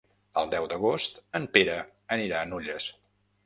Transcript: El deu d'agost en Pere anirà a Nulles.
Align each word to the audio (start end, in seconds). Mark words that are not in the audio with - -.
El 0.41 0.47
deu 0.53 0.65
d'agost 0.71 1.21
en 1.41 1.47
Pere 1.59 1.77
anirà 2.19 2.43
a 2.43 2.51
Nulles. 2.51 2.93